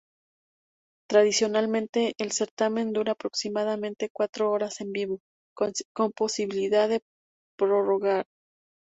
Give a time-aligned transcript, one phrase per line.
[1.07, 5.19] Tradicionalmente, el certamen dura aproximadamente cuatro horas en vivo,
[5.55, 7.01] con posibilidad de
[7.55, 8.25] prórroga.